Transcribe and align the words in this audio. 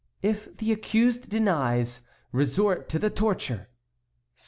"If 0.23 0.57
the 0.57 0.71
accused 0.71 1.29
denies 1.29 2.01
resort 2.31 2.89
to 2.89 2.97
the 2.97 3.11
torture. 3.11 3.67